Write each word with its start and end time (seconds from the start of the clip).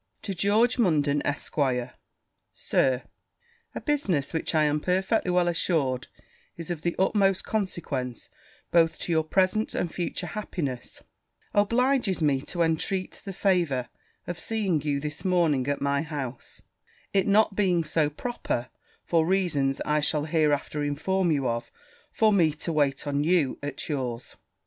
'To 0.23 0.33
George 0.33 0.79
Munden, 0.79 1.21
Esq. 1.27 1.53
Sir, 2.55 3.03
A 3.75 3.81
business 3.81 4.33
which, 4.33 4.55
I 4.55 4.63
am 4.63 4.79
perfectly 4.79 5.29
well 5.29 5.47
assured, 5.47 6.07
is 6.57 6.71
of 6.71 6.81
the 6.81 6.95
utmost 6.97 7.45
consequence 7.45 8.27
both 8.71 8.97
to 8.97 9.11
your 9.11 9.23
present 9.23 9.75
and 9.75 9.93
future 9.93 10.25
happiness, 10.25 11.03
obliges 11.53 12.19
me 12.19 12.41
to 12.41 12.63
intreat 12.63 13.21
the 13.25 13.31
favour 13.31 13.89
of 14.25 14.39
seeing 14.39 14.81
you 14.81 14.99
this 14.99 15.23
morning 15.23 15.67
at 15.67 15.81
my 15.81 16.01
house; 16.01 16.63
it 17.13 17.27
not 17.27 17.55
being 17.55 17.83
so 17.83 18.09
proper 18.09 18.69
(for 19.05 19.23
reasons 19.23 19.81
I 19.85 19.99
shall 19.99 20.25
hereafter 20.25 20.83
inform 20.83 21.29
you 21.31 21.47
of) 21.47 21.69
for 22.11 22.33
me 22.33 22.53
to 22.53 22.73
wait 22.73 23.05
on 23.05 23.23
you 23.23 23.59
at 23.61 23.87
yours. 23.87 24.35